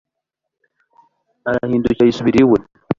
[1.49, 2.57] arahindukira yisubirira iwe